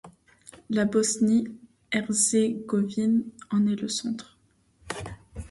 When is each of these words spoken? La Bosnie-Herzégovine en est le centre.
La 0.71 0.85
Bosnie-Herzégovine 0.85 3.23
en 3.51 3.67
est 3.67 3.79
le 3.79 3.87
centre. 3.87 4.35